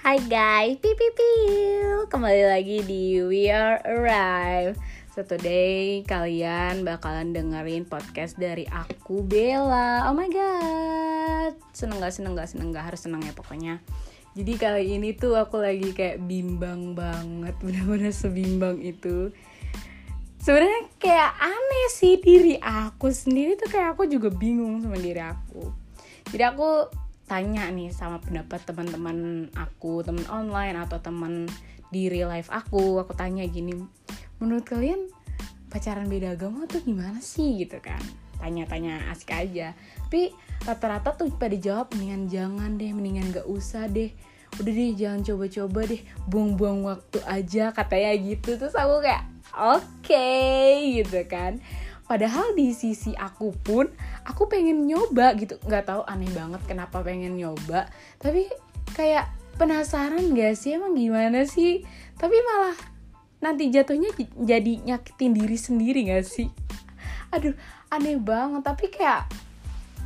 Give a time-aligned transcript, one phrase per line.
[0.00, 4.80] Hai guys, piu piu piu Kembali lagi di We Are Arrive.
[5.12, 10.08] So today kalian bakalan dengerin podcast dari aku Bella.
[10.08, 11.52] Oh my god.
[11.76, 12.88] Seneng gak seneng gak seneng gak?
[12.88, 13.84] Harus seneng ya pokoknya.
[14.32, 17.52] Jadi kali ini tuh aku lagi kayak bimbang banget.
[17.68, 19.28] Bener-bener sebimbang itu.
[20.40, 23.68] Sebenarnya kayak aneh sih diri aku sendiri tuh.
[23.68, 25.68] Kayak aku juga bingung sama diri aku.
[26.32, 26.88] Jadi aku
[27.30, 31.46] tanya nih sama pendapat teman-teman aku teman online atau teman
[31.94, 33.78] di real life aku aku tanya gini
[34.42, 35.06] menurut kalian
[35.70, 37.62] pacaran beda agama tuh gimana sih?
[37.62, 38.02] Gitu kan.
[38.42, 39.72] Tanya-tanya asik aja.
[39.96, 40.34] Tapi
[40.66, 44.10] rata-rata tuh pada jawab mendingan jangan deh mendingan gak usah deh.
[44.58, 46.02] Udah deh jangan coba-coba deh.
[46.26, 48.58] Buang-buang waktu aja katanya gitu.
[48.58, 51.62] Terus aku kayak oke okay, gitu kan
[52.10, 53.86] padahal di sisi aku pun
[54.26, 55.62] aku pengen nyoba gitu.
[55.62, 57.86] Nggak tahu aneh banget kenapa pengen nyoba.
[58.18, 58.50] Tapi
[58.98, 60.74] kayak penasaran gak sih?
[60.74, 61.86] Emang gimana sih?
[62.18, 62.74] Tapi malah
[63.38, 66.50] nanti jatuhnya jadi nyakitin diri sendiri gak sih?
[67.30, 67.54] Aduh
[67.94, 68.66] aneh banget.
[68.66, 69.30] Tapi kayak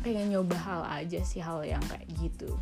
[0.00, 2.56] pengen nyoba hal aja sih hal yang kayak gitu.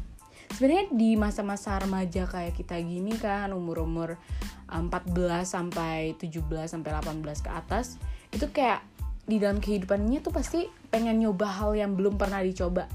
[0.50, 4.18] Sebenarnya di masa-masa remaja kayak kita gini kan umur-umur
[4.66, 5.14] 14
[5.46, 8.02] sampai 17 sampai 18 ke atas
[8.34, 8.82] itu kayak
[9.28, 12.88] di dalam kehidupannya tuh pasti pengen nyoba hal yang belum pernah dicoba.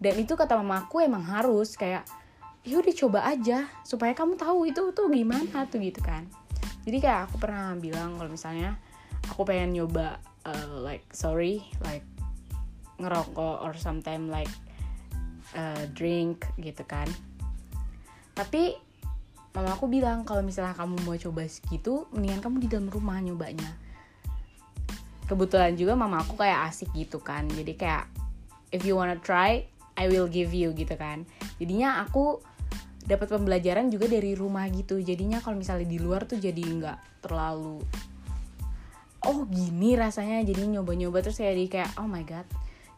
[0.00, 2.08] Dan itu kata mamaku emang harus kayak
[2.64, 6.24] ya udah coba aja supaya kamu tahu itu tuh gimana tuh gitu kan.
[6.88, 8.80] Jadi kayak aku pernah bilang kalau misalnya
[9.28, 10.16] aku pengen nyoba
[10.48, 12.04] uh, like sorry like
[12.96, 14.50] ngerokok or sometime like
[15.52, 17.06] uh, drink gitu kan.
[18.32, 18.72] Tapi
[19.52, 23.84] mama aku bilang kalau misalnya kamu mau coba segitu mendingan kamu di dalam rumah nyobanya
[25.24, 27.48] kebetulan juga mama aku kayak asik gitu kan.
[27.48, 28.08] Jadi kayak
[28.74, 31.22] if you wanna try I will give you gitu kan.
[31.62, 32.42] Jadinya aku
[33.04, 34.98] dapat pembelajaran juga dari rumah gitu.
[34.98, 37.80] Jadinya kalau misalnya di luar tuh jadi nggak terlalu
[39.24, 40.44] oh gini rasanya.
[40.44, 42.44] Jadi nyoba-nyoba terus saya di kayak oh my god.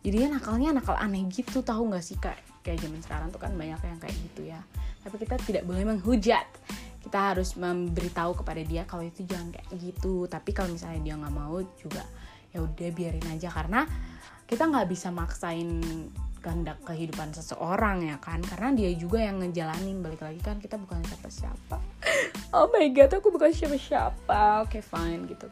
[0.03, 2.39] Jadinya nakalnya nakal aneh gitu tahu nggak sih kak?
[2.63, 4.61] Kayak zaman sekarang tuh kan banyak yang kayak gitu ya.
[5.07, 6.47] Tapi kita tidak boleh menghujat
[7.07, 10.27] kita harus memberitahu kepada dia kalau itu jangan kayak gitu.
[10.27, 12.03] Tapi kalau misalnya dia nggak mau juga
[12.51, 13.47] ya udah biarin aja.
[13.47, 13.87] Karena
[14.51, 15.79] kita nggak bisa maksain
[16.43, 18.43] kehendak kehidupan seseorang ya kan?
[18.43, 20.03] Karena dia juga yang ngejalanin.
[20.03, 21.79] Balik lagi kan kita bukan siapa-siapa
[22.59, 25.47] oh my god aku bukan siapa-siapa oke okay, fine gitu.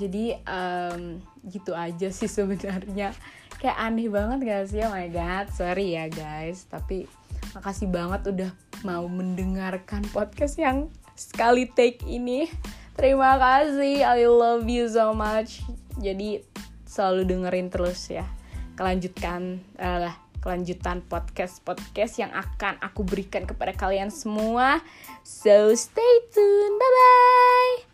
[0.00, 3.12] Jadi um, gitu aja sih sebenarnya.
[3.60, 4.80] Kayak aneh banget gak sih?
[4.88, 6.64] Oh my god sorry ya guys.
[6.64, 7.04] Tapi
[7.52, 8.50] makasih banget udah
[8.82, 12.48] mau mendengarkan podcast yang sekali take ini.
[12.96, 15.64] Terima kasih I love you so much.
[16.00, 16.44] Jadi
[16.88, 18.26] selalu dengerin terus ya.
[18.76, 24.80] Kelanjutkan uh, kelanjutan podcast podcast yang akan aku berikan kepada kalian semua.
[25.22, 26.74] So stay tune.
[26.80, 27.89] Bye bye